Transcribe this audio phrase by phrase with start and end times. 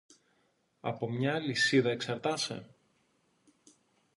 [0.81, 2.73] Από μια αλυσίδα εξαρτάσαι;